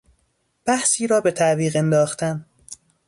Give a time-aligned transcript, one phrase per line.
[0.65, 2.45] بحثی را به تعویق انداختن